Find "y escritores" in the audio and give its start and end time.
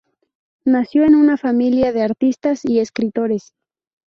2.65-3.53